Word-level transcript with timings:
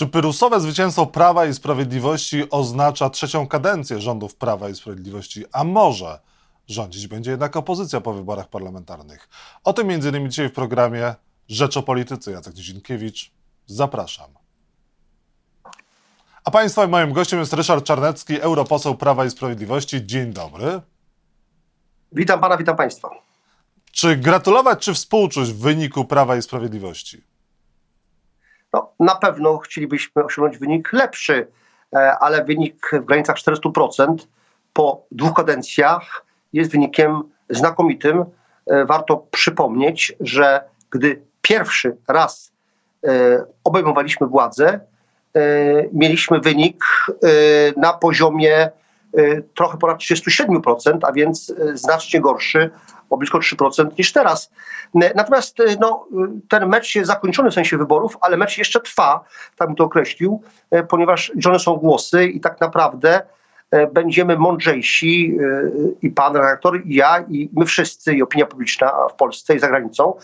Czy 0.00 0.06
pyrusowe 0.06 0.60
zwycięstwo 0.60 1.06
Prawa 1.06 1.46
i 1.46 1.54
Sprawiedliwości 1.54 2.50
oznacza 2.50 3.10
trzecią 3.10 3.46
kadencję 3.46 4.00
rządów 4.00 4.34
Prawa 4.34 4.68
i 4.68 4.74
Sprawiedliwości, 4.74 5.44
a 5.52 5.64
może 5.64 6.20
rządzić 6.68 7.06
będzie 7.06 7.30
jednak 7.30 7.56
opozycja 7.56 8.00
po 8.00 8.12
wyborach 8.12 8.48
parlamentarnych? 8.48 9.28
O 9.64 9.72
tym 9.72 9.90
m.in. 9.90 10.30
dzisiaj 10.30 10.48
w 10.48 10.52
programie 10.52 11.14
Rzecz 11.48 11.76
o 11.76 11.82
Polityce. 11.82 12.30
Jacek 12.30 12.54
Dzienkiewicz, 12.54 13.32
zapraszam. 13.66 14.30
A 16.44 16.50
Państwa 16.50 16.86
moim 16.86 17.12
gościem 17.12 17.40
jest 17.40 17.52
Ryszard 17.52 17.84
Czarnecki, 17.84 18.40
europoseł 18.40 18.94
Prawa 18.94 19.24
i 19.24 19.30
Sprawiedliwości. 19.30 20.06
Dzień 20.06 20.32
dobry. 20.32 20.80
Witam 22.12 22.40
Pana, 22.40 22.56
witam 22.56 22.76
Państwa. 22.76 23.10
Czy 23.92 24.16
gratulować, 24.16 24.84
czy 24.84 24.94
współczuć 24.94 25.52
w 25.52 25.58
wyniku 25.58 26.04
Prawa 26.04 26.36
i 26.36 26.42
Sprawiedliwości? 26.42 27.30
No, 28.72 28.92
na 29.00 29.14
pewno 29.14 29.58
chcielibyśmy 29.58 30.24
osiągnąć 30.24 30.58
wynik 30.58 30.92
lepszy, 30.92 31.46
e, 31.92 32.18
ale 32.18 32.44
wynik 32.44 32.90
w 32.92 33.04
granicach 33.04 33.36
400% 33.36 34.16
po 34.72 35.02
dwóch 35.10 35.34
kadencjach 35.34 36.24
jest 36.52 36.70
wynikiem 36.70 37.22
znakomitym. 37.50 38.24
E, 38.66 38.84
warto 38.84 39.26
przypomnieć, 39.30 40.12
że 40.20 40.64
gdy 40.90 41.22
pierwszy 41.42 41.96
raz 42.08 42.52
e, 43.04 43.44
obejmowaliśmy 43.64 44.26
władzę, 44.26 44.80
mieliśmy 45.92 46.40
wynik 46.40 46.84
na 47.76 47.92
poziomie 47.92 48.70
trochę 49.54 49.78
ponad 49.78 49.98
37%, 49.98 50.98
a 51.02 51.12
więc 51.12 51.54
znacznie 51.74 52.20
gorszy 52.20 52.70
o 53.10 53.16
blisko 53.16 53.38
3% 53.38 53.98
niż 53.98 54.12
teraz. 54.12 54.50
Natomiast 54.94 55.60
y, 55.60 55.76
no, 55.80 56.06
ten 56.48 56.68
mecz 56.68 56.94
jest 56.94 57.06
zakończony 57.06 57.50
w 57.50 57.54
sensie 57.54 57.78
wyborów, 57.78 58.16
ale 58.20 58.36
mecz 58.36 58.58
jeszcze 58.58 58.80
trwa, 58.80 59.24
tak 59.56 59.68
bym 59.68 59.76
to 59.76 59.84
określił, 59.84 60.42
ponieważ 60.88 61.32
liczone 61.34 61.58
są 61.58 61.76
głosy 61.76 62.26
i 62.26 62.40
tak 62.40 62.60
naprawdę 62.60 63.22
będziemy 63.92 64.36
mądrzejsi 64.36 65.36
i 66.02 66.10
pan 66.10 66.36
redaktor, 66.36 66.80
i 66.84 66.94
ja, 66.94 67.24
i 67.28 67.50
my 67.52 67.66
wszyscy, 67.66 68.14
i 68.14 68.22
opinia 68.22 68.46
publiczna 68.46 68.92
w 69.10 69.14
Polsce 69.14 69.54
i 69.54 69.58
za 69.58 69.68
granicą, 69.68 70.14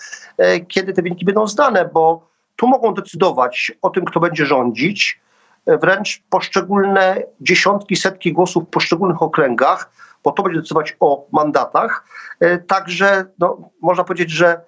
kiedy 0.68 0.92
te 0.92 1.02
wyniki 1.02 1.24
będą 1.24 1.46
zdane, 1.46 1.90
bo 1.92 2.28
tu 2.56 2.66
mogą 2.66 2.94
decydować 2.94 3.72
o 3.82 3.90
tym, 3.90 4.04
kto 4.04 4.20
będzie 4.20 4.46
rządzić, 4.46 5.20
wręcz 5.66 6.22
poszczególne 6.30 7.22
dziesiątki, 7.40 7.96
setki 7.96 8.32
głosów 8.32 8.64
w 8.64 8.70
poszczególnych 8.70 9.22
okręgach, 9.22 9.90
bo 10.24 10.32
to 10.32 10.42
będzie 10.42 10.60
decydować 10.60 10.96
o 11.00 11.26
mandatach. 11.32 12.04
E, 12.40 12.58
także 12.58 13.24
no, 13.38 13.70
można 13.82 14.04
powiedzieć, 14.04 14.30
że 14.30 14.60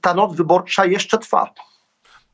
ta 0.00 0.14
noc 0.14 0.36
wyborcza 0.36 0.84
jeszcze 0.84 1.18
trwa. 1.18 1.50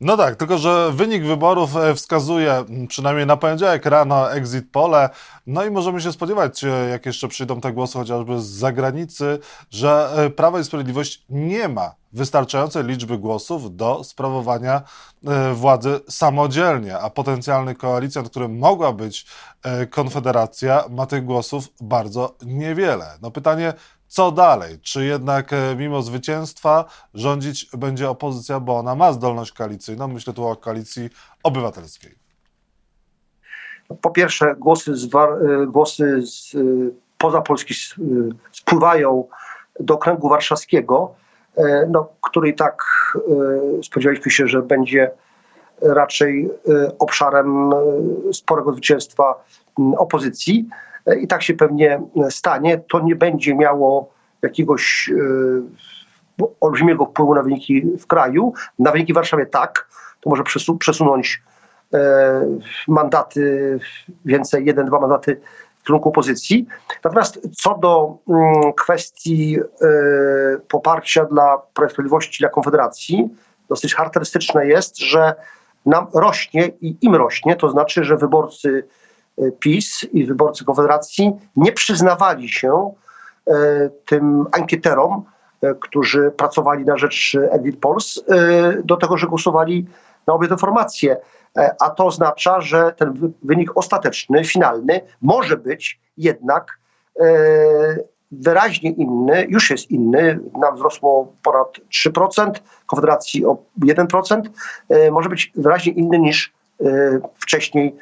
No 0.00 0.16
tak, 0.16 0.36
tylko 0.36 0.58
że 0.58 0.92
wynik 0.92 1.24
wyborów 1.24 1.76
e, 1.76 1.94
wskazuje 1.94 2.64
przynajmniej 2.88 3.26
na 3.26 3.36
poniedziałek 3.36 3.86
rano 3.86 4.32
exit 4.32 4.70
pole, 4.72 5.10
no 5.46 5.64
i 5.64 5.70
możemy 5.70 6.00
się 6.00 6.12
spodziewać, 6.12 6.64
e, 6.64 6.68
jak 6.68 7.06
jeszcze 7.06 7.28
przyjdą 7.28 7.60
te 7.60 7.72
głosy 7.72 7.98
chociażby 7.98 8.40
z 8.40 8.44
zagranicy, 8.44 9.38
że 9.70 10.12
e, 10.16 10.30
Prawo 10.30 10.58
i 10.58 10.64
Sprawiedliwość 10.64 11.24
nie 11.28 11.68
ma 11.68 11.94
wystarczającej 12.12 12.84
liczby 12.84 13.18
głosów 13.18 13.76
do 13.76 14.04
sprawowania 14.04 14.82
władzy 15.54 16.00
samodzielnie, 16.08 16.98
a 16.98 17.10
potencjalny 17.10 17.74
koalicjant, 17.74 18.30
którym 18.30 18.58
mogła 18.58 18.92
być 18.92 19.26
Konfederacja, 19.90 20.84
ma 20.90 21.06
tych 21.06 21.24
głosów 21.24 21.68
bardzo 21.80 22.36
niewiele. 22.42 23.18
No 23.22 23.30
pytanie, 23.30 23.72
co 24.10 24.32
dalej? 24.32 24.78
Czy 24.82 25.04
jednak 25.04 25.52
e, 25.52 25.76
mimo 25.76 26.02
zwycięstwa 26.02 26.84
rządzić 27.14 27.66
będzie 27.78 28.10
opozycja, 28.10 28.60
bo 28.60 28.78
ona 28.78 28.94
ma 28.94 29.12
zdolność 29.12 29.52
koalicyjną? 29.52 30.08
Myślę 30.08 30.32
tu 30.32 30.46
o 30.46 30.56
koalicji 30.56 31.10
obywatelskiej. 31.42 32.14
Po 34.02 34.10
pierwsze, 34.10 34.54
głosy 34.58 34.96
z, 34.96 35.14
e, 35.14 35.66
głosy 35.66 36.22
z, 36.22 36.54
e, 36.54 36.58
poza 37.18 37.40
Polski 37.40 37.74
spływają 38.52 39.24
do 39.80 39.94
okręgu 39.94 40.28
warszawskiego, 40.28 41.14
no, 41.88 42.08
który 42.20 42.48
i 42.48 42.54
tak 42.54 42.84
spodziewaliśmy 43.82 44.30
się, 44.30 44.48
że 44.48 44.62
będzie 44.62 45.10
raczej 45.82 46.50
obszarem 46.98 47.70
sporego 48.32 48.72
zwycięstwa 48.72 49.44
opozycji 49.98 50.68
i 51.20 51.26
tak 51.26 51.42
się 51.42 51.54
pewnie 51.54 52.00
stanie. 52.30 52.78
To 52.78 53.00
nie 53.00 53.16
będzie 53.16 53.54
miało 53.54 54.10
jakiegoś 54.42 55.10
e, 56.40 56.44
olbrzymiego 56.60 57.06
wpływu 57.06 57.34
na 57.34 57.42
wyniki 57.42 57.82
w 57.98 58.06
kraju. 58.06 58.52
Na 58.78 58.92
wyniki 58.92 59.12
w 59.12 59.16
Warszawie 59.16 59.46
tak, 59.46 59.88
to 60.20 60.30
może 60.30 60.42
przesunąć 60.78 61.42
e, 61.94 62.58
mandaty, 62.88 63.78
więcej, 64.24 64.64
jeden, 64.64 64.86
dwa 64.86 65.00
mandaty 65.00 65.40
w 65.78 65.86
kierunku 65.86 66.08
opozycji. 66.08 66.66
Natomiast 67.04 67.40
co 67.56 67.78
do 67.78 68.16
mm, 68.28 68.72
kwestii 68.72 69.58
e, 69.60 69.86
poparcia 70.68 71.24
dla 71.24 71.58
Prawa 71.74 71.90
Sprawiedliwości, 71.90 72.38
dla 72.40 72.48
Konfederacji, 72.48 73.28
dosyć 73.68 73.94
charakterystyczne 73.94 74.66
jest, 74.66 74.98
że 74.98 75.34
nam 75.86 76.06
rośnie 76.14 76.68
i 76.80 76.96
im 77.00 77.14
rośnie, 77.14 77.56
to 77.56 77.70
znaczy, 77.70 78.04
że 78.04 78.16
wyborcy 78.16 78.84
PiS 79.60 80.06
i 80.12 80.24
wyborcy 80.24 80.64
Konfederacji 80.64 81.32
nie 81.56 81.72
przyznawali 81.72 82.48
się 82.48 82.92
e, 83.46 83.52
tym 84.06 84.46
ankieterom, 84.52 85.24
e, 85.62 85.74
którzy 85.74 86.30
pracowali 86.30 86.84
na 86.84 86.98
rzecz 86.98 87.36
Exit 87.50 87.80
Polls, 87.80 88.18
e, 88.28 88.82
do 88.84 88.96
tego, 88.96 89.16
że 89.16 89.26
głosowali 89.26 89.86
na 90.26 90.34
obie 90.34 90.48
te 90.48 90.56
formacje. 90.56 91.16
A 91.80 91.90
to 91.90 92.06
oznacza, 92.06 92.60
że 92.60 92.92
ten 92.96 93.32
wynik 93.42 93.76
ostateczny, 93.76 94.44
finalny 94.44 95.00
może 95.22 95.56
być 95.56 96.00
jednak 96.16 96.78
wyraźnie 98.32 98.90
inny, 98.90 99.46
już 99.48 99.70
jest 99.70 99.90
inny, 99.90 100.40
nam 100.58 100.74
wzrosło 100.74 101.32
ponad 101.42 101.68
3%, 101.90 102.50
Konfederacji 102.86 103.46
o 103.46 103.58
1%, 103.80 104.42
może 105.10 105.28
być 105.28 105.52
wyraźnie 105.56 105.92
inny 105.92 106.18
niż 106.18 106.52
wcześniej 107.38 107.96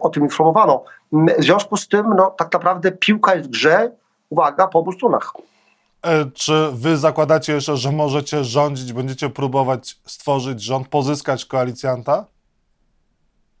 o 0.00 0.10
tym 0.10 0.22
informowano. 0.22 0.84
W 1.12 1.42
związku 1.42 1.76
z 1.76 1.88
tym, 1.88 2.06
no, 2.16 2.30
tak 2.30 2.52
naprawdę 2.52 2.92
piłka 2.92 3.34
jest 3.34 3.48
w 3.48 3.50
grze, 3.50 3.90
uwaga, 4.30 4.68
po 4.68 4.78
obu 4.78 4.92
stronach. 4.92 5.32
E, 6.02 6.30
czy 6.34 6.68
wy 6.72 6.96
zakładacie 6.96 7.52
jeszcze, 7.52 7.76
że 7.76 7.92
możecie 7.92 8.44
rządzić, 8.44 8.92
będziecie 8.92 9.30
próbować 9.30 9.98
stworzyć 10.04 10.62
rząd, 10.62 10.88
pozyskać 10.88 11.44
koalicjanta? 11.44 12.24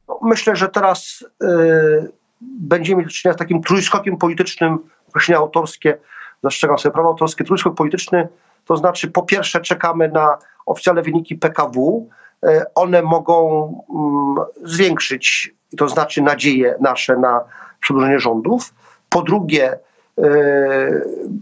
No, 0.08 0.18
myślę, 0.22 0.56
że 0.56 0.68
teraz 0.68 1.24
y, 1.42 2.12
będziemy 2.40 2.96
mieli 2.96 3.08
do 3.08 3.14
czynienia 3.14 3.36
z 3.36 3.38
takim 3.38 3.62
trójskokiem 3.62 4.16
politycznym, 4.16 4.78
określenie 5.08 5.38
autorskie, 5.38 5.98
zastrzegam 6.42 6.78
sobie 6.78 6.92
prawo 6.92 7.08
autorskie, 7.08 7.44
trójskok 7.44 7.74
polityczny, 7.74 8.28
to 8.64 8.76
znaczy 8.76 9.10
po 9.10 9.22
pierwsze 9.22 9.60
czekamy 9.60 10.08
na 10.08 10.38
oficjalne 10.66 11.02
wyniki 11.02 11.36
PKW, 11.36 12.08
E, 12.10 12.29
one 12.74 13.02
mogą 13.02 13.66
mm, 13.94 14.46
zwiększyć, 14.64 15.54
to 15.76 15.88
znaczy 15.88 16.22
nadzieje 16.22 16.74
nasze 16.80 17.16
na 17.16 17.40
przedłużenie 17.80 18.20
rządów. 18.20 18.74
Po 19.08 19.22
drugie, 19.22 19.72
e, 19.72 19.78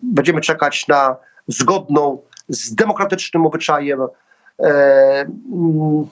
będziemy 0.03 0.41
czekać 0.41 0.89
na 0.89 1.17
zgodną 1.49 2.19
z 2.49 2.75
demokratycznym 2.75 3.47
obyczajem 3.47 4.01
e, 4.03 4.07
mm, 4.61 6.07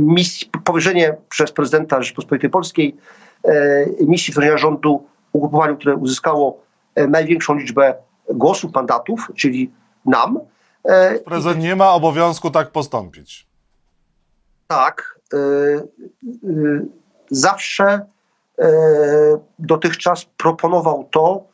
misji, 0.00 0.50
powierzenie 0.64 1.16
przez 1.28 1.52
prezydenta 1.52 2.02
Rzeczypospolitej 2.02 2.50
Polskiej 2.50 2.96
misji 4.00 4.32
tworzenia 4.32 4.58
rządu 4.58 5.06
ugrupowaniu, 5.32 5.76
które 5.76 5.96
uzyskało 5.96 6.58
największą 7.08 7.54
liczbę 7.54 7.94
głosów, 8.30 8.74
mandatów, 8.74 9.30
czyli 9.36 9.70
nam. 10.04 10.40
Prezydent 11.24 11.62
nie 11.62 11.76
ma 11.76 11.92
obowiązku 11.92 12.50
tak 12.50 12.70
postąpić 12.70 13.45
tak, 14.66 15.18
y, 15.34 15.36
y, 16.44 16.86
zawsze 17.30 18.00
y, 18.58 18.64
dotychczas 19.58 20.24
proponował 20.24 21.08
to 21.10 21.44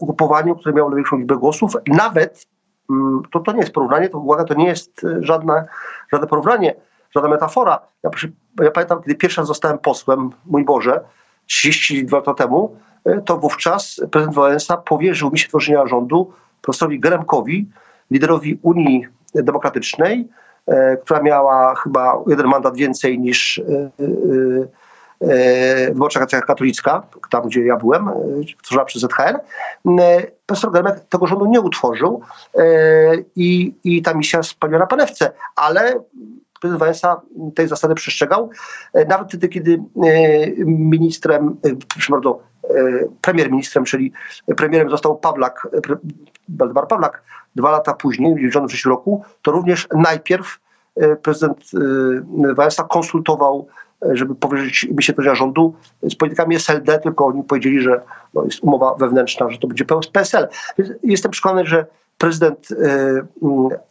ugrupowaniu, 0.00 0.56
które 0.56 0.74
miało 0.74 0.88
największą 0.88 1.16
liczbę 1.16 1.36
głosów. 1.36 1.72
Nawet 1.86 2.46
mm, 2.90 3.22
to, 3.32 3.40
to 3.40 3.52
nie 3.52 3.60
jest 3.60 3.72
porównanie, 3.72 4.08
to 4.08 4.18
uwaga, 4.18 4.44
to 4.44 4.54
nie 4.54 4.66
jest 4.66 5.06
żadne, 5.20 5.64
żadne 6.12 6.26
porównanie, 6.28 6.74
żadna 7.14 7.30
metafora. 7.30 7.80
Ja, 8.02 8.10
ja 8.62 8.70
pamiętam, 8.70 9.02
kiedy 9.02 9.14
pierwszy 9.14 9.40
raz 9.40 9.48
zostałem 9.48 9.78
posłem, 9.78 10.30
mój 10.46 10.64
Boże, 10.64 11.00
32 11.46 12.16
lata 12.16 12.34
temu, 12.34 12.76
to 13.24 13.36
wówczas 13.36 14.00
prezydent 14.10 14.36
Wałęsa 14.36 14.76
powierzył 14.76 15.30
mi 15.30 15.38
się 15.38 15.48
tworzenia 15.48 15.86
rządu 15.86 16.32
profesorowi 16.62 17.00
Geremkowi, 17.00 17.68
liderowi 18.10 18.58
Unii 18.62 19.06
Demokratycznej, 19.34 20.28
która 21.04 21.22
miała 21.22 21.74
chyba 21.74 22.22
jeden 22.26 22.46
mandat 22.46 22.76
więcej 22.76 23.18
niż 23.18 23.62
Wyborcza 25.90 26.20
e, 26.20 26.38
e, 26.38 26.42
Katolicka, 26.42 27.02
tam 27.30 27.46
gdzie 27.46 27.64
ja 27.64 27.76
byłem, 27.76 28.10
tworzona 28.62 28.84
przez 28.84 29.02
ZHR. 29.02 29.40
Profesor 30.46 30.72
Germek 30.72 31.00
tego 31.00 31.26
rządu 31.26 31.46
nie 31.46 31.60
utworzył 31.60 32.20
i, 33.36 33.74
i 33.84 34.02
ta 34.02 34.14
misja 34.14 34.42
spełniła 34.42 34.80
na 34.80 34.86
panewce, 34.86 35.32
ale 35.56 36.00
prezydent 36.64 36.80
Wałęsa 36.80 37.20
tej 37.54 37.68
zasady 37.68 37.94
przestrzegał. 37.94 38.50
Nawet 39.08 39.28
wtedy, 39.28 39.48
kiedy 39.48 39.82
ministrem, 40.66 41.56
przepraszam 41.88 42.12
bardzo, 42.12 42.40
premier 43.20 43.50
ministrem, 43.50 43.84
czyli 43.84 44.12
premierem 44.56 44.90
został 44.90 45.18
Pawlak, 45.18 45.68
Waldemar 46.48 46.88
Pawlak, 46.88 47.22
dwa 47.56 47.70
lata 47.70 47.94
później, 47.94 48.30
w 48.30 48.36
1996 48.36 48.84
roku, 48.84 49.24
to 49.42 49.50
również 49.50 49.88
najpierw 49.92 50.58
prezydent 51.22 51.70
Wałęsa 52.56 52.84
konsultował 52.84 53.66
żeby 54.12 54.34
powierzyć 54.34 54.88
misję 54.90 55.14
tworzenia 55.14 55.34
rządu 55.34 55.74
z 56.02 56.14
politykami 56.14 56.56
SLD, 56.56 56.98
tylko 56.98 57.26
oni 57.26 57.42
powiedzieli, 57.42 57.80
że 57.80 58.00
no, 58.34 58.44
jest 58.44 58.62
umowa 58.62 58.94
wewnętrzna, 58.94 59.50
że 59.50 59.58
to 59.58 59.66
będzie 59.66 59.84
PSL. 60.12 60.48
Więc 60.78 60.90
jestem 61.02 61.30
przekonany, 61.30 61.66
że 61.66 61.86
prezydent 62.18 62.68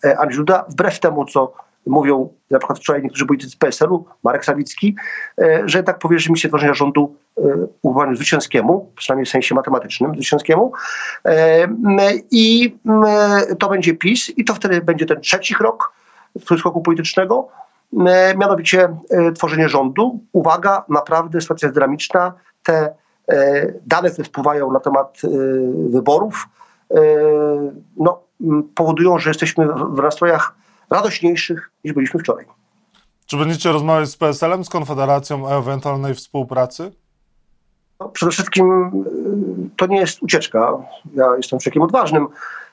e, 0.03 0.09
e, 0.09 0.19
Andrzej 0.19 0.37
Duda, 0.37 0.65
wbrew 0.69 0.99
temu, 0.99 1.25
co 1.25 1.53
mówią 1.85 2.29
na 2.51 2.59
przykład 2.59 2.79
wczoraj 2.79 3.03
niektórzy 3.03 3.25
politycy 3.25 3.57
PSL-u, 3.57 4.05
Marek 4.23 4.45
Sawicki, 4.45 4.95
e, 5.41 5.61
że 5.65 5.77
jednak 5.77 5.99
powierzy 5.99 6.31
misję 6.31 6.49
tworzenia 6.49 6.73
rządu 6.73 7.15
ugruppowaniu 7.81 8.15
zwycięskiemu, 8.15 8.91
przynajmniej 8.95 9.25
w 9.25 9.29
sensie 9.29 9.55
matematycznym 9.55 10.13
zwycięskiemu 10.13 10.71
i 12.31 12.75
to 13.59 13.69
będzie 13.69 13.93
PiS 13.93 14.29
i 14.37 14.45
to 14.45 14.53
wtedy 14.53 14.81
będzie 14.81 15.05
ten 15.05 15.21
trzeci 15.21 15.55
krok 15.55 15.93
skoku 16.57 16.81
politycznego, 16.81 17.49
E, 18.07 18.37
mianowicie 18.37 18.97
e, 19.09 19.31
tworzenie 19.31 19.69
rządu. 19.69 20.19
Uwaga, 20.31 20.83
naprawdę 20.89 21.41
sytuacja 21.41 21.65
jest 21.65 21.75
dynamiczna. 21.75 22.33
Te 22.63 22.93
e, 23.27 23.73
dane, 23.85 24.09
które 24.11 24.25
wpływają 24.25 24.71
na 24.71 24.79
temat 24.79 25.21
wyborów, 25.89 26.47
no, 27.97 28.19
powodują, 28.75 29.19
że 29.19 29.29
jesteśmy 29.29 29.67
w 29.67 30.01
nastrojach 30.01 30.55
radośniejszych 30.93 31.71
niż 31.83 31.93
byliśmy 31.93 32.19
wczoraj. 32.19 32.45
Czy 33.25 33.37
będziecie 33.37 33.71
rozmawiać 33.71 34.09
z 34.09 34.17
PSL-em, 34.17 34.65
z 34.65 34.69
Konfederacją 34.69 35.45
o 35.45 35.57
ewentualnej 35.57 36.15
współpracy? 36.15 36.91
No, 37.99 38.09
przede 38.09 38.31
wszystkim 38.31 38.91
to 39.77 39.85
nie 39.85 39.99
jest 39.99 40.23
ucieczka. 40.23 40.77
Ja 41.15 41.25
jestem 41.37 41.59
człowiekiem 41.59 41.81
odważnym. 41.81 42.27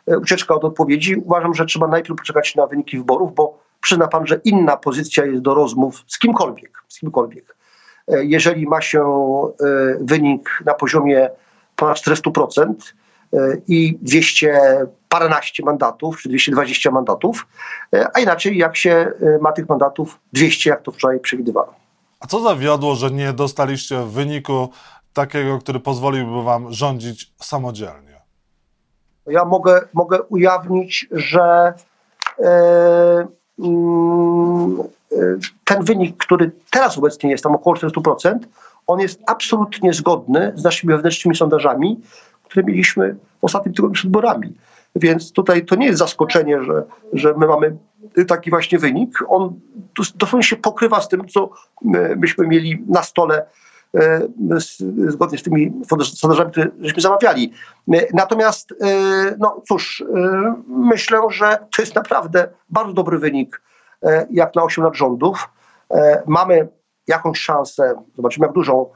Ucieczka 0.06 0.54
od 0.54 0.64
odpowiedzi. 0.64 1.16
Uważam, 1.16 1.54
że 1.54 1.66
trzeba 1.66 1.86
najpierw 1.86 2.18
poczekać 2.18 2.54
na 2.54 2.66
wyniki 2.66 2.98
wyborów, 2.98 3.34
bo 3.34 3.58
przyzna 3.80 4.08
pan, 4.08 4.26
że 4.26 4.40
inna 4.44 4.76
pozycja 4.76 5.24
jest 5.24 5.42
do 5.42 5.54
rozmów 5.54 6.04
z 6.06 6.18
kimkolwiek. 6.18 6.82
Z 6.88 6.98
kimkolwiek. 6.98 7.56
E, 8.08 8.24
jeżeli 8.24 8.66
ma 8.66 8.80
się 8.80 9.02
e, 9.02 9.54
wynik 10.00 10.62
na 10.66 10.74
poziomie 10.74 11.30
ponad 11.76 11.96
400% 11.96 12.64
e, 12.68 12.74
i 13.68 13.98
200 14.02 14.60
paręnaście 15.08 15.64
mandatów, 15.64 16.20
czy 16.20 16.28
220 16.28 16.90
mandatów, 16.90 17.46
a 18.14 18.20
inaczej 18.20 18.56
jak 18.56 18.76
się 18.76 19.12
ma 19.40 19.52
tych 19.52 19.68
mandatów 19.68 20.20
200, 20.32 20.70
jak 20.70 20.82
to 20.82 20.92
wczoraj 20.92 21.20
przewidywano. 21.20 21.74
A 22.20 22.26
co 22.26 22.40
zawiodło, 22.40 22.94
że 22.94 23.10
nie 23.10 23.32
dostaliście 23.32 24.04
wyniku 24.06 24.68
takiego, 25.12 25.58
który 25.58 25.80
pozwoliłby 25.80 26.42
wam 26.42 26.72
rządzić 26.72 27.32
samodzielnie? 27.42 28.20
Ja 29.26 29.44
mogę, 29.44 29.80
mogę 29.92 30.22
ujawnić, 30.22 31.08
że 31.10 31.74
e, 32.38 33.26
Mm, 33.60 34.80
y, 35.12 35.38
ten 35.64 35.84
wynik, 35.84 36.16
który 36.16 36.50
teraz 36.70 36.98
obecnie 36.98 37.30
jest 37.30 37.44
tam 37.44 37.54
około 37.54 37.76
40%, 37.76 38.38
on 38.86 39.00
jest 39.00 39.20
absolutnie 39.26 39.92
zgodny 39.92 40.52
z 40.54 40.64
naszymi 40.64 40.92
wewnętrznymi 40.92 41.36
sondażami, 41.36 42.00
które 42.50 42.64
mieliśmy 42.64 43.16
w 43.40 43.44
ostatnim 43.44 43.74
tygodniu 43.74 43.94
przed 43.94 44.06
wyborami. 44.06 44.54
Więc 44.96 45.32
tutaj 45.32 45.64
to 45.64 45.76
nie 45.76 45.86
jest 45.86 45.98
zaskoczenie, 45.98 46.64
że, 46.64 46.84
że 47.12 47.34
my 47.36 47.46
mamy 47.46 47.76
taki 48.28 48.50
właśnie 48.50 48.78
wynik. 48.78 49.18
On 49.28 49.60
dosłownie 50.14 50.42
się 50.42 50.56
pokrywa 50.56 51.00
z 51.00 51.08
tym, 51.08 51.28
co 51.28 51.50
myśmy 52.16 52.46
mieli 52.46 52.84
na 52.88 53.02
stole 53.02 53.46
e, 53.94 54.20
zgodnie 55.08 55.38
z 55.38 55.42
tymi 55.42 55.72
sondażami, 56.04 56.50
które 56.50 56.70
żeśmy 56.80 57.02
zamawiali. 57.02 57.52
Natomiast, 58.14 58.72
e, 58.72 58.76
no 59.38 59.62
cóż, 59.68 60.00
e, 60.00 60.54
myślę, 60.68 61.20
że 61.30 61.58
to 61.76 61.82
jest 61.82 61.94
naprawdę 61.94 62.48
bardzo 62.68 62.92
dobry 62.92 63.18
wynik 63.18 63.62
jak 64.30 64.54
na 64.54 64.62
8 64.62 64.84
lat 64.84 64.96
rządów. 64.96 65.48
Mamy 66.26 66.68
jakąś 67.06 67.40
szansę, 67.40 67.94
zobaczymy 68.16 68.46
jak 68.46 68.54
dużą, 68.54 68.86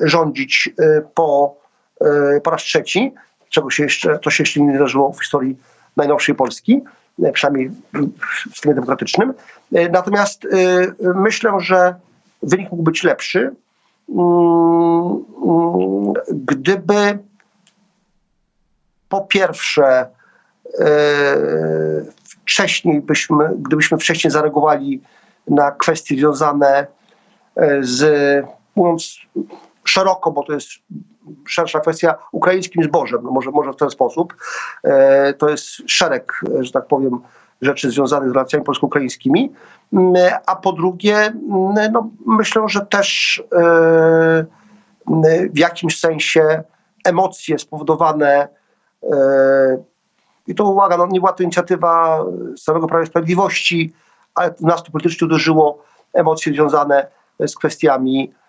rządzić 0.00 0.74
po, 1.14 1.56
po 2.42 2.50
raz 2.50 2.62
trzeci, 2.62 3.12
czego 3.48 3.70
się 3.70 3.82
jeszcze, 3.82 4.18
to 4.18 4.30
się 4.30 4.42
jeszcze 4.42 4.60
nie 4.60 4.72
wydarzyło 4.72 5.12
w 5.12 5.20
historii 5.20 5.56
najnowszej 5.96 6.34
Polski, 6.34 6.82
przynajmniej 7.32 7.70
w 8.48 8.50
systemie 8.50 8.74
demokratycznym. 8.74 9.34
Natomiast 9.90 10.46
myślę, 11.14 11.52
że 11.58 11.94
wynik 12.42 12.70
mógł 12.70 12.82
być 12.82 13.02
lepszy, 13.02 13.50
Mm, 14.08 15.24
mm, 15.44 16.12
gdyby 16.28 17.18
po 19.08 19.20
pierwsze 19.20 20.06
e, 20.80 20.86
wcześniej 22.26 23.00
byśmy, 23.00 23.50
gdybyśmy 23.58 23.98
wcześniej 23.98 24.30
zareagowali 24.30 25.02
na 25.48 25.70
kwestie 25.70 26.16
związane 26.16 26.86
e, 27.56 27.82
z, 27.82 28.44
mówiąc 28.76 29.18
szeroko, 29.84 30.30
bo 30.30 30.42
to 30.42 30.52
jest 30.52 30.68
szersza 31.48 31.80
kwestia, 31.80 32.14
ukraińskim 32.32 32.82
zbożem, 32.82 33.20
no 33.24 33.30
może, 33.30 33.50
może 33.50 33.72
w 33.72 33.76
ten 33.76 33.90
sposób. 33.90 34.34
E, 34.84 35.32
to 35.34 35.48
jest 35.48 35.66
szereg, 35.86 36.40
że 36.60 36.72
tak 36.72 36.86
powiem, 36.86 37.20
rzeczy 37.62 37.90
związanych 37.90 38.30
z 38.30 38.32
relacjami 38.32 38.64
polsko-ukraińskimi, 38.64 39.52
mm, 39.92 40.14
a 40.46 40.56
po 40.56 40.72
drugie, 40.72 41.16
mm, 41.16 41.92
no, 41.92 42.10
myślę, 42.26 42.62
że 42.66 42.86
też 42.86 43.42
e, 43.52 43.56
mm, 45.08 45.52
w 45.52 45.58
jakimś 45.58 46.00
sensie 46.00 46.62
emocje 47.04 47.58
spowodowane 47.58 48.48
e, 49.02 49.78
i 50.46 50.54
to 50.54 50.64
uwaga, 50.64 50.96
no, 50.96 51.06
nie 51.06 51.20
była 51.20 51.32
to 51.32 51.42
inicjatywa 51.42 52.24
samego 52.58 52.86
Prawa 52.86 53.04
i 53.04 53.06
Sprawiedliwości, 53.06 53.92
ale 54.34 54.54
nas 54.60 54.82
to 54.82 54.92
politycznie 54.92 55.26
uderzyło 55.26 55.82
emocje 56.12 56.52
związane 56.52 57.06
z 57.46 57.54
kwestiami 57.56 58.32
e, 58.32 58.43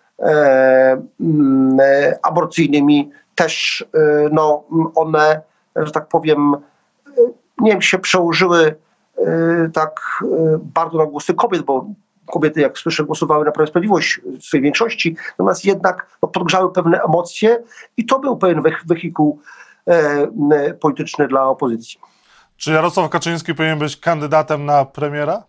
aborcyjnymi. 2.22 3.10
Też 3.34 3.84
no, 4.32 4.64
one, 4.94 5.40
że 5.76 5.92
tak 5.92 6.08
powiem, 6.08 6.56
nie 7.58 7.70
wiem, 7.70 7.82
się 7.82 7.98
przełożyły 7.98 8.74
tak 9.72 10.00
bardzo 10.60 10.98
na 10.98 11.06
głosy 11.06 11.34
kobiet, 11.34 11.62
bo 11.62 11.86
kobiety, 12.26 12.60
jak 12.60 12.78
słyszę, 12.78 13.04
głosowały 13.04 13.44
na 13.44 13.52
Prawo 13.52 13.66
Sprawiedliwość 13.66 14.20
w 14.40 14.44
swojej 14.44 14.62
większości, 14.64 15.16
natomiast 15.30 15.64
jednak 15.64 16.06
no, 16.22 16.28
podgrzały 16.28 16.72
pewne 16.72 17.02
emocje 17.02 17.62
i 17.96 18.06
to 18.06 18.18
był 18.18 18.36
pewien 18.36 18.62
wehikuł 18.86 19.40
e, 19.86 20.74
polityczny 20.74 21.28
dla 21.28 21.44
opozycji. 21.44 22.00
Czy 22.56 22.72
Jarosław 22.72 23.10
Kaczyński 23.10 23.54
powinien 23.54 23.78
być 23.78 23.96
kandydatem 23.96 24.66
na 24.66 24.84
premiera? 24.84 25.42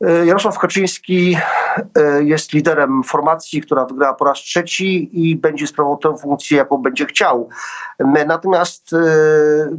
E, 0.00 0.26
Jarosław 0.26 0.58
Kaczyński 0.58 1.36
e, 1.36 1.40
jest 2.20 2.52
liderem 2.52 3.02
formacji, 3.02 3.60
która 3.60 3.84
wygrała 3.84 4.14
po 4.14 4.24
raz 4.24 4.38
trzeci 4.38 5.10
i 5.12 5.36
będzie 5.36 5.66
sprawował 5.66 5.98
tę 5.98 6.16
funkcję, 6.16 6.56
jaką 6.56 6.78
będzie 6.78 7.06
chciał. 7.06 7.48
Natomiast 8.26 8.90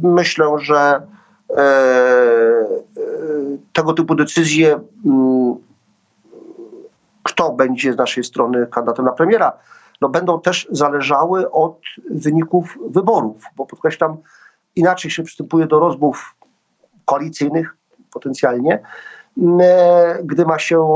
myślę, 0.02 0.46
że 0.58 1.02
E, 1.56 1.62
e, 1.62 2.82
tego 3.72 3.92
typu 3.92 4.14
decyzje, 4.14 4.80
mm, 5.04 5.54
kto 7.22 7.52
będzie 7.52 7.92
z 7.92 7.96
naszej 7.96 8.24
strony 8.24 8.66
kandydatem 8.66 9.04
na 9.04 9.12
premiera, 9.12 9.52
no 10.00 10.08
będą 10.08 10.40
też 10.40 10.68
zależały 10.70 11.50
od 11.50 11.80
wyników 12.10 12.78
wyborów, 12.90 13.44
bo 13.56 13.66
podkreślam, 13.66 14.16
inaczej 14.76 15.10
się 15.10 15.22
przystępuje 15.22 15.66
do 15.66 15.78
rozmów 15.78 16.34
koalicyjnych 17.04 17.76
potencjalnie, 18.12 18.74
e, 18.74 18.82
gdy 20.24 20.44
ma 20.44 20.58
się 20.58 20.86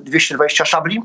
220 0.00 0.64
szabli, 0.64 1.02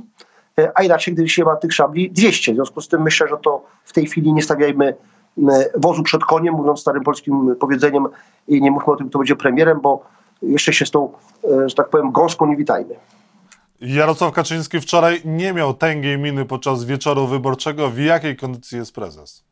a 0.76 0.84
inaczej, 0.84 1.14
gdy 1.14 1.30
się 1.30 1.44
ma 1.44 1.56
tych 1.56 1.74
szabli 1.74 2.12
200. 2.12 2.52
W 2.52 2.56
związku 2.56 2.82
z 2.82 2.88
tym 2.88 3.02
myślę, 3.02 3.28
że 3.28 3.38
to 3.38 3.66
w 3.84 3.94
tej 3.94 4.06
chwili 4.06 4.34
nie 4.34 4.42
stawiajmy 4.42 4.94
wozu 5.76 6.04
przed 6.04 6.26
koniem, 6.26 6.54
mówiąc 6.54 6.80
starym 6.80 7.04
polskim 7.04 7.56
powiedzeniem 7.60 8.08
i 8.48 8.62
nie 8.62 8.72
mówmy 8.72 8.94
o 8.94 8.96
tym, 8.96 9.10
kto 9.10 9.20
będzie 9.20 9.36
premierem, 9.36 9.80
bo 9.82 10.04
jeszcze 10.42 10.74
się 10.74 10.86
z 10.86 10.92
tą, 10.92 11.12
e, 11.44 11.70
że 11.70 11.76
tak 11.76 11.90
powiem, 11.90 12.12
gąską 12.12 12.46
nie 12.46 12.56
witajmy. 12.56 12.96
Jarosław 13.82 14.34
Kaczyński 14.34 14.82
wczoraj 14.82 15.22
nie 15.26 15.54
miał 15.54 15.74
tęgiej 15.74 16.18
miny 16.18 16.46
podczas 16.46 16.86
wieczoru 16.86 17.28
wyborczego. 17.28 17.90
W 17.90 18.00
jakiej 18.00 18.38
kondycji 18.38 18.78
jest 18.78 18.96
prezes? 18.96 19.44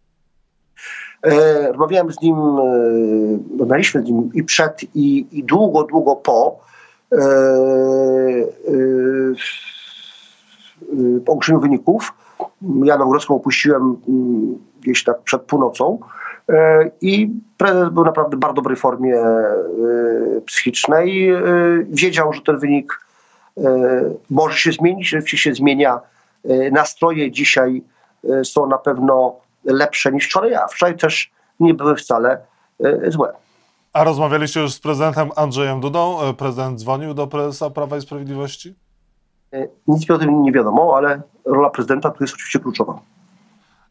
E, 1.24 1.68
rozmawiałem 1.68 2.12
z 2.12 2.22
nim, 2.22 2.36
e, 2.36 3.58
rozmawialiśmy 3.60 4.02
z 4.02 4.06
nim 4.06 4.30
i 4.34 4.44
przed, 4.44 4.84
i, 4.96 5.28
i 5.32 5.44
długo, 5.44 5.84
długo 5.84 6.16
po. 6.16 6.60
E, 7.12 7.18
e, 7.18 8.82
ogłoszeniu 11.28 11.60
wyników. 11.60 12.14
Ja 12.84 12.98
Nowogródzką 12.98 13.36
opuściłem 13.36 13.98
mm, 14.08 14.58
gdzieś 14.82 15.04
tak 15.04 15.22
przed 15.22 15.42
północą 15.42 16.00
E, 16.50 16.90
I 17.02 17.30
prezes 17.58 17.90
był 17.90 18.06
naprawdę 18.06 18.38
w 18.38 18.40
bardzo 18.40 18.56
dobrej 18.56 18.78
formie 18.78 19.16
e, 19.16 19.46
psychicznej. 20.46 21.30
E, 21.30 21.42
Wiedział, 21.90 22.34
że 22.34 22.42
ten 22.42 22.58
wynik 22.58 23.00
e, 23.58 23.62
może 24.30 24.58
się 24.58 24.72
zmienić, 24.72 25.10
rzeczywiście 25.10 25.38
się 25.38 25.56
zmienia. 25.56 26.00
E, 26.46 26.72
Nastroje 26.72 27.32
dzisiaj 27.32 27.84
e, 28.30 28.46
są 28.46 28.68
na 28.68 28.78
pewno 28.78 29.36
lepsze 29.64 30.12
niż 30.12 30.26
wczoraj, 30.26 30.56
a 30.56 30.68
wczoraj 30.68 30.98
też 30.98 31.32
nie 31.60 31.74
były 31.74 31.96
wcale 31.96 32.38
e, 32.84 33.12
złe. 33.12 33.34
A 33.96 34.04
rozmawialiście 34.04 34.60
już 34.60 34.74
z 34.74 34.80
prezydentem 34.80 35.30
Andrzejem 35.36 35.80
Dudą? 35.80 36.22
E, 36.22 36.34
Prezydent 36.34 36.80
dzwonił 36.80 37.14
do 37.14 37.28
prezesa 37.28 37.70
Prawa 37.70 37.98
i 37.98 38.02
Sprawiedliwości? 38.02 38.76
E, 39.54 39.68
Nic 39.88 40.10
mi 40.10 40.16
o 40.16 40.18
tym 40.20 40.44
nie 40.44 40.52
wiadomo, 40.52 40.94
ale 40.98 41.22
rola 41.46 41.70
prezydenta 41.70 42.12
tu 42.12 42.24
jest 42.24 42.34
oczywiście 42.34 42.60
kluczowa. 42.60 43.00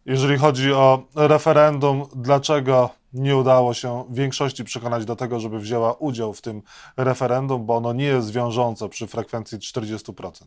Jeżeli 0.07 0.39
chodzi 0.39 0.73
o 0.73 1.03
referendum, 1.17 2.03
dlaczego 2.17 2.91
nie 3.13 3.37
udało 3.37 3.75
się 3.75 4.05
większości 4.11 4.65
przekonać 4.65 5.05
do 5.05 5.17
tego, 5.17 5.41
żeby 5.41 5.59
wzięła 5.59 5.93
udział 5.93 6.33
w 6.33 6.41
tym 6.41 6.63
referendum, 6.97 7.67
bo 7.67 7.77
ono 7.77 7.93
nie 7.93 8.05
jest 8.05 8.33
wiążące 8.33 8.89
przy 8.89 9.07
frekwencji 9.07 9.59
40%? 9.59 10.45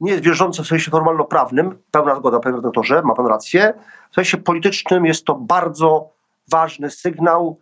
nie 0.00 0.12
jest 0.12 0.24
wiążące 0.24 0.62
w 0.62 0.66
sensie 0.66 0.90
formalno-prawnym, 0.90 1.78
pełna 1.90 2.16
zgoda, 2.16 2.40
panie 2.40 2.56
redaktorze, 2.56 3.02
ma 3.02 3.14
pan 3.14 3.26
rację. 3.26 3.74
W 4.10 4.14
sensie 4.14 4.36
politycznym 4.36 5.06
jest 5.06 5.24
to 5.24 5.34
bardzo 5.34 6.08
ważny 6.50 6.90
sygnał, 6.90 7.58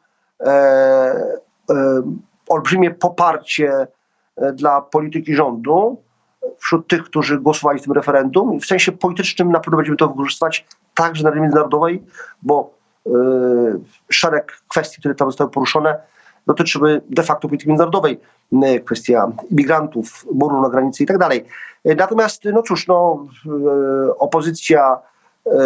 olbrzymie 2.48 2.90
poparcie 2.90 3.86
e, 4.36 4.52
dla 4.52 4.80
polityki 4.80 5.34
rządu 5.34 6.02
wśród 6.58 6.88
tych, 6.88 7.04
którzy 7.04 7.38
głosowali 7.38 7.78
w 7.78 7.82
tym 7.82 7.92
referendum. 7.92 8.54
I 8.54 8.60
w 8.60 8.66
sensie 8.66 8.92
politycznym 8.92 9.52
na 9.52 9.60
pewno 9.60 9.76
będziemy 9.76 9.96
to 9.96 10.08
wykorzystywać 10.08 10.66
także 10.94 11.22
na 11.22 11.28
arenie 11.28 11.42
międzynarodowej, 11.42 12.02
bo 12.42 12.70
e, 13.06 13.10
szereg 14.10 14.58
kwestii, 14.68 15.00
które 15.00 15.14
tam 15.14 15.28
zostały 15.28 15.50
poruszone, 15.50 15.98
dotyczyły 16.46 17.02
de 17.10 17.22
facto 17.22 17.48
polityki 17.48 17.68
międzynarodowej, 17.68 18.20
e, 18.62 18.80
kwestia 18.80 19.32
imigrantów, 19.50 20.26
muru 20.32 20.62
na 20.62 20.70
granicy 20.70 21.02
i 21.02 21.06
tak 21.06 21.18
dalej. 21.18 21.44
E, 21.84 21.94
Natomiast, 21.94 22.44
no 22.44 22.62
cóż, 22.62 22.86
no, 22.86 23.26
e, 23.46 24.18
opozycja 24.18 24.98
e, 25.46 25.50
e, 25.50 25.56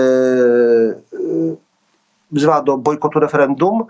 wzywa 2.32 2.62
do 2.62 2.78
bojkotu 2.78 3.20
referendum. 3.20 3.84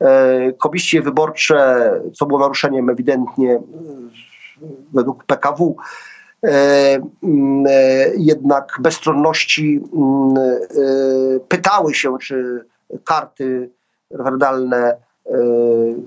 E, 0.00 0.52
Komisje 0.52 1.02
wyborcze, 1.02 1.90
co 2.14 2.26
było 2.26 2.40
naruszeniem 2.40 2.90
ewidentnie 2.90 3.54
e, 3.54 3.60
według 4.92 5.24
PKW, 5.24 5.76
e, 6.44 7.00
jednak 8.16 8.78
bezstronności 8.80 9.80
pytały 11.48 11.94
się, 11.94 12.18
czy 12.18 12.66
karty 13.04 13.70
referendalne 14.10 14.96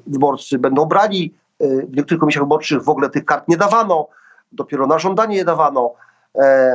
wyborcy 0.08 0.60
będą 0.60 0.86
brali. 0.86 1.34
W 1.60 1.96
niektórych 1.96 2.20
komisjach 2.20 2.44
wyborczych 2.44 2.84
w 2.84 2.90
ogóle 2.90 3.10
tych 3.10 3.26
kart 3.26 3.48
nie 3.48 3.58
dawano, 3.58 4.08
dopiero 4.52 4.88
na 4.88 5.00
żądanie 5.00 5.38
je 5.38 5.46
dawano, 5.46 5.94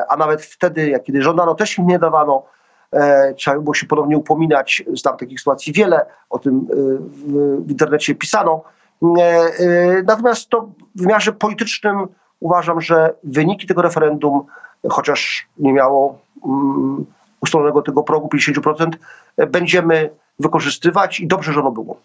a 0.09 0.17
nawet 0.17 0.43
wtedy, 0.43 0.89
jak 0.89 1.03
kiedy 1.03 1.23
żądano, 1.23 1.55
też 1.55 1.79
im 1.79 1.87
nie 1.87 1.99
dawano. 1.99 2.43
E, 2.93 3.35
Trzeba 3.35 3.61
było 3.61 3.75
się 3.75 3.87
ponownie 3.87 4.19
upominać, 4.19 4.83
znam 4.93 5.17
takich 5.17 5.39
sytuacji 5.39 5.73
wiele, 5.73 6.07
o 6.31 6.39
tym 6.39 6.67
e, 6.71 6.75
w, 7.65 7.71
internecie 7.71 8.15
pisano. 8.15 8.63
E, 9.19 10.03
Natomiast 10.03 10.49
to 10.49 10.61
w 10.95 11.03
wymiarze 11.03 11.33
politycznym 11.33 12.09
uważam, 12.41 12.81
że 12.81 13.15
wyniki 13.25 13.67
tego 13.67 13.83
referendum, 13.83 14.43
chociaż 14.91 15.49
nie 15.59 15.73
miało 15.73 16.19
mm, 16.47 17.07
ustalonego 17.41 17.83
tego 17.83 18.03
progu 18.03 18.29
50%, 18.29 18.91
e, 19.37 19.47
będziemy 19.47 20.11
wykorzystywać 20.39 21.21
i 21.21 21.27
dobrze, 21.27 21.53
że 21.53 21.61
ono 21.61 21.71
było. 21.71 22.01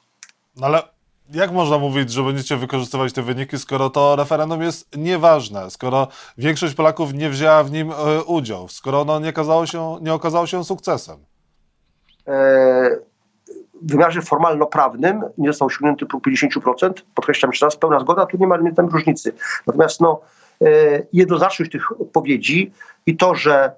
No 0.57 0.67
ale 0.67 0.92
jak 1.31 1.51
można 1.51 1.77
mówić, 1.77 2.11
że 2.11 2.23
będziecie 2.23 2.57
wykorzystywać 2.57 3.13
te 3.13 3.21
wyniki, 3.21 3.57
skoro 3.57 3.89
to 3.89 4.15
referendum 4.15 4.61
jest 4.61 4.97
nieważne, 4.97 5.71
skoro 5.71 6.07
większość 6.37 6.73
Polaków 6.73 7.13
nie 7.13 7.29
wzięła 7.29 7.63
w 7.63 7.71
nim 7.71 7.91
e, 7.91 8.23
udział, 8.23 8.67
skoro 8.67 9.01
ono 9.01 9.19
nie 9.19 9.29
okazało 9.29 9.65
się, 9.65 9.97
nie 10.01 10.13
okazało 10.13 10.47
się 10.47 10.63
sukcesem? 10.63 11.17
E, 12.27 12.33
w 13.81 13.91
wymiarze 13.91 14.21
formalno-prawnym 14.21 15.23
nie 15.37 15.47
został 15.47 15.67
osiągnięty 15.67 16.05
próg 16.05 16.23
50%. 16.27 16.93
Podkreślam 17.15 17.51
jeszcze 17.51 17.65
raz, 17.65 17.75
pełna 17.75 17.99
zgoda, 17.99 18.25
tu 18.25 18.37
nie 18.37 18.47
ma 18.47 18.71
tam 18.75 18.87
różnicy. 18.89 19.33
Natomiast 19.67 20.01
no, 20.01 20.21
e, 20.61 20.67
jednoznaczność 21.13 21.71
tych 21.71 22.01
odpowiedzi 22.01 22.71
i 23.05 23.17
to, 23.17 23.35
że 23.35 23.71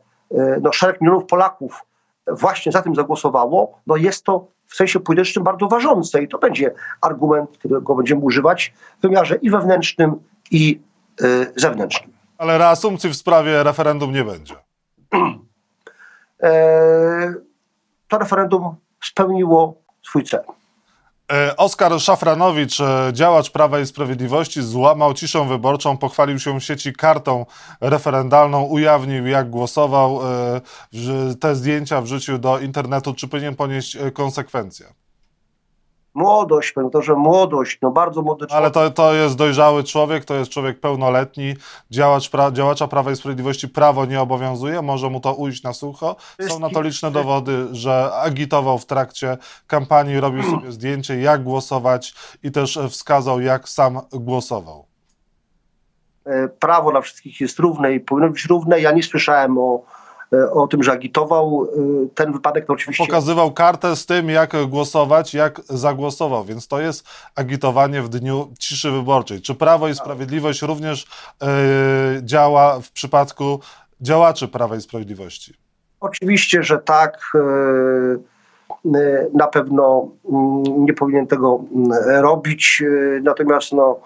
no, 0.61 0.73
szereg 0.73 1.01
milionów 1.01 1.25
Polaków 1.25 1.85
właśnie 2.27 2.71
za 2.71 2.81
tym 2.81 2.95
zagłosowało, 2.95 3.79
no 3.87 3.95
jest 3.95 4.23
to 4.23 4.47
w 4.75 4.77
sensie 4.77 4.99
politycznym 4.99 5.43
bardzo 5.43 5.67
ważące 5.67 6.23
i 6.23 6.27
to 6.27 6.37
będzie 6.37 6.73
argument, 7.01 7.57
którego 7.57 7.95
będziemy 7.95 8.21
używać 8.21 8.73
w 8.99 9.01
wymiarze 9.01 9.35
i 9.35 9.49
wewnętrznym, 9.49 10.15
i 10.51 10.81
e, 11.21 11.25
zewnętrznym. 11.55 12.11
Ale 12.37 12.57
reasumpcji 12.57 13.09
w 13.09 13.15
sprawie 13.15 13.63
referendum 13.63 14.11
nie 14.11 14.23
będzie. 14.23 14.55
E, 16.43 17.33
to 18.07 18.17
referendum 18.17 18.75
spełniło 19.03 19.81
swój 20.03 20.23
cel. 20.23 20.43
E, 21.31 21.55
Oskar 21.57 21.99
Szafranowicz, 21.99 22.79
e, 22.79 23.09
działacz 23.13 23.49
Prawa 23.49 23.79
i 23.79 23.85
Sprawiedliwości, 23.85 24.61
złamał 24.61 25.13
ciszę 25.13 25.47
wyborczą, 25.47 25.97
pochwalił 25.97 26.39
się 26.39 26.59
w 26.59 26.63
sieci 26.63 26.93
kartą 26.93 27.45
referendalną, 27.81 28.63
ujawnił 28.63 29.27
jak 29.27 29.49
głosował, 29.49 30.21
e, 30.21 30.61
te 31.39 31.55
zdjęcia 31.55 32.01
wrzucił 32.01 32.37
do 32.37 32.59
internetu. 32.59 33.13
Czy 33.13 33.27
powinien 33.27 33.55
ponieść 33.55 33.97
konsekwencje? 34.13 35.04
Młodość, 36.15 36.73
że 36.99 37.15
młodość, 37.15 37.77
no 37.81 37.91
bardzo 37.91 38.21
młody 38.21 38.47
człowiek. 38.47 38.57
Ale 38.57 38.71
to, 38.71 38.91
to 38.91 39.13
jest 39.13 39.35
dojrzały 39.35 39.83
człowiek, 39.83 40.25
to 40.25 40.35
jest 40.35 40.51
człowiek 40.51 40.79
pełnoletni, 40.79 41.53
działacz 41.91 42.29
pra, 42.29 42.51
działacza 42.51 42.87
Prawa 42.87 43.11
i 43.11 43.15
Sprawiedliwości 43.15 43.69
prawo 43.69 44.05
nie 44.05 44.21
obowiązuje, 44.21 44.81
może 44.81 45.09
mu 45.09 45.19
to 45.19 45.33
ujść 45.33 45.63
na 45.63 45.73
sucho. 45.73 46.15
Są 46.47 46.59
na 46.59 46.69
to 46.69 46.81
liczne 46.81 47.11
dowody, 47.11 47.67
że 47.71 48.11
agitował 48.13 48.79
w 48.79 48.85
trakcie 48.85 49.37
kampanii, 49.67 50.19
robił 50.19 50.43
sobie 50.51 50.71
zdjęcie, 50.71 51.21
jak 51.21 51.43
głosować 51.43 52.13
i 52.43 52.51
też 52.51 52.79
wskazał, 52.89 53.41
jak 53.41 53.69
sam 53.69 53.99
głosował. 54.11 54.85
E, 56.25 56.47
Prawo 56.47 56.91
dla 56.91 57.01
wszystkich 57.01 57.41
jest 57.41 57.59
równe 57.59 57.93
i 57.93 57.99
powinno 57.99 58.29
być 58.29 58.45
równe. 58.45 58.81
Ja 58.81 58.91
nie 58.91 59.03
słyszałem 59.03 59.57
o, 59.57 59.81
o 60.51 60.67
tym, 60.67 60.83
że 60.83 60.91
agitował. 60.91 61.67
E, 62.05 62.07
Ten 62.15 62.33
wypadek 62.33 62.65
to 62.65 62.73
oczywiście... 62.73 63.05
Pokazywał 63.05 63.51
kartę 63.51 63.95
z 63.95 64.05
tym, 64.05 64.29
jak 64.29 64.53
głosować, 64.67 65.33
jak 65.33 65.61
zagłosował, 65.69 66.43
więc 66.43 66.67
to 66.67 66.79
jest 66.79 67.07
agitowanie 67.35 68.01
w 68.01 68.09
dniu 68.09 68.47
ciszy 68.59 68.91
wyborczej. 68.91 69.41
Czy 69.41 69.55
Prawo 69.55 69.87
i 69.87 69.95
Sprawiedliwość 69.95 70.61
również 70.61 71.07
e, 71.41 71.47
działa 72.23 72.79
w 72.79 72.91
przypadku 72.91 73.59
działaczy 74.01 74.47
Prawa 74.47 74.75
i 74.75 74.81
Sprawiedliwości? 74.81 75.53
Oczywiście, 75.99 76.63
że 76.63 76.77
tak. 76.77 77.19
e, 77.35 77.39
e, 78.99 79.27
Na 79.33 79.47
pewno 79.47 80.07
mm, 80.31 80.85
nie 80.85 80.93
powinien 80.93 81.27
tego 81.27 81.59
mm, 81.75 81.91
robić. 82.23 82.83
e, 83.17 83.21
Natomiast 83.21 83.71
no, 83.71 83.99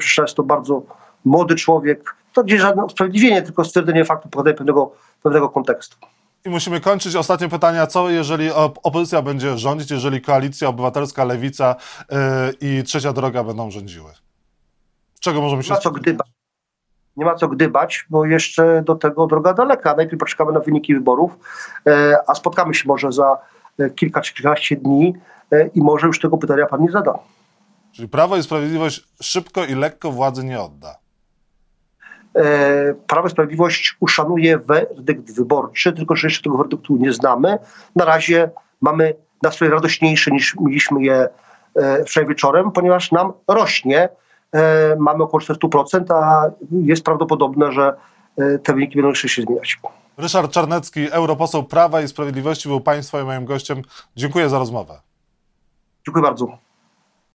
szczerze, 0.00 0.22
jest 0.22 0.34
to 0.34 0.42
bardzo 0.42 0.82
młody 1.24 1.54
człowiek. 1.54 2.16
To 2.36 2.42
nie 2.42 2.60
żadne 2.60 2.84
usprawiedliwienie, 2.84 3.42
tylko 3.42 3.64
stwierdzenie 3.64 4.04
faktu 4.04 4.28
pochodzi 4.28 4.54
pewnego, 4.54 4.92
pewnego 5.22 5.48
kontekstu. 5.48 5.96
I 6.44 6.48
musimy 6.50 6.80
kończyć. 6.80 7.16
Ostatnie 7.16 7.48
pytania. 7.48 7.86
Co 7.86 8.10
jeżeli 8.10 8.50
op- 8.50 8.78
opozycja 8.82 9.22
będzie 9.22 9.58
rządzić, 9.58 9.90
jeżeli 9.90 10.20
koalicja 10.20 10.68
obywatelska, 10.68 11.24
lewica 11.24 11.76
yy, 12.10 12.18
i 12.60 12.82
trzecia 12.82 13.12
droga 13.12 13.44
będą 13.44 13.70
rządziły? 13.70 14.10
Czego 15.20 15.40
możemy 15.40 15.62
się 15.62 15.76
co 15.76 15.90
gdybać. 15.90 16.26
Nie 17.16 17.24
ma 17.24 17.34
co 17.34 17.48
gdybać, 17.48 18.06
bo 18.10 18.24
jeszcze 18.24 18.82
do 18.82 18.94
tego 18.94 19.26
droga 19.26 19.54
daleka. 19.54 19.94
Najpierw 19.96 20.20
poczekamy 20.20 20.52
na 20.52 20.60
wyniki 20.60 20.94
wyborów, 20.94 21.38
e, 21.86 22.16
a 22.26 22.34
spotkamy 22.34 22.74
się 22.74 22.88
może 22.88 23.12
za 23.12 23.38
e, 23.78 23.90
kilka 23.90 24.20
czy 24.20 24.34
kilkanaście 24.34 24.76
dni 24.76 25.14
e, 25.52 25.66
i 25.66 25.80
może 25.80 26.06
już 26.06 26.20
tego 26.20 26.38
pytania 26.38 26.66
pan 26.66 26.82
nie 26.82 26.90
zada. 26.90 27.18
Czyli 27.92 28.08
Prawo 28.08 28.36
i 28.36 28.42
Sprawiedliwość 28.42 29.04
szybko 29.22 29.64
i 29.64 29.74
lekko 29.74 30.12
władzy 30.12 30.44
nie 30.44 30.60
odda. 30.60 31.05
E, 32.36 32.94
Prawo 33.06 33.28
i 33.28 33.30
Sprawiedliwość 33.30 33.96
uszanuje 34.00 34.58
werdykt 34.58 35.34
wyborczy, 35.36 35.92
tylko 35.92 36.16
że 36.16 36.26
jeszcze 36.26 36.42
tego 36.42 36.56
werdyktu 36.56 36.96
nie 36.96 37.12
znamy. 37.12 37.58
Na 37.96 38.04
razie 38.04 38.50
mamy 38.80 39.14
nastroje 39.42 39.72
radośniejsze 39.72 40.30
niż 40.30 40.56
mieliśmy 40.60 41.02
je 41.04 41.28
e, 41.76 42.04
wczoraj 42.04 42.28
wieczorem, 42.28 42.72
ponieważ 42.72 43.12
nam 43.12 43.32
rośnie. 43.48 44.08
E, 44.52 44.96
Mamy 44.98 45.24
około 45.24 45.40
400%, 45.40 46.14
a 46.14 46.50
jest 46.70 47.04
prawdopodobne, 47.04 47.72
że 47.72 47.96
te 48.62 48.74
wyniki 48.74 48.94
będą 48.94 49.08
jeszcze 49.08 49.28
się 49.28 49.42
zmieniać. 49.42 49.78
Ryszard 50.18 50.52
Czarnecki, 50.52 51.10
europoseł 51.10 51.62
Prawa 51.62 52.02
i 52.02 52.08
Sprawiedliwości, 52.08 52.68
był 52.68 52.80
Państwa 52.80 53.20
i 53.20 53.24
moim 53.24 53.44
gościem. 53.44 53.82
Dziękuję 54.16 54.48
za 54.48 54.58
rozmowę. 54.58 55.00
Dziękuję 56.06 56.22
bardzo. 56.22 56.65